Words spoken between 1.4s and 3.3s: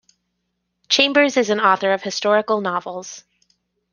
an author of historical novels.